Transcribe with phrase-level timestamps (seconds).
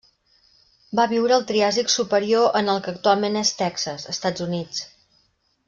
[0.99, 4.85] Va viure al Triàsic superior en el que actualment és Texas, Estats Units.